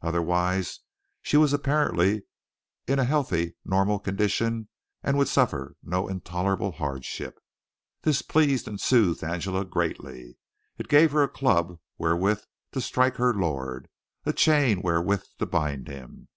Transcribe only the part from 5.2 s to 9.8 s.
suffer no intolerable hardship. This pleased and soothed Angela